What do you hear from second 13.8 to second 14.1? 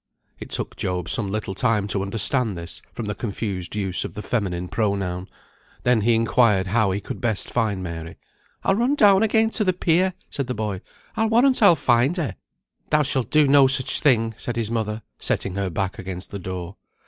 a